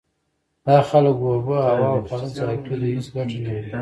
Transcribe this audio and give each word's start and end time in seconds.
دا 0.65 0.75
خلک 0.89 1.17
اوبه، 1.27 1.57
هوا 1.67 1.87
او 1.93 1.99
خواړه 2.07 2.27
ضایع 2.37 2.57
کوي. 2.65 2.75
دوی 2.79 2.89
هیڅ 2.95 3.07
ګټه 3.15 3.37
نلري. 3.43 3.69